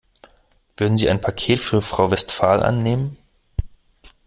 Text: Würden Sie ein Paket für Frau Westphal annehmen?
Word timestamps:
Würden 0.77 0.97
Sie 0.97 1.11
ein 1.11 1.21
Paket 1.21 1.59
für 1.59 1.79
Frau 1.79 2.09
Westphal 2.09 2.63
annehmen? 2.63 3.17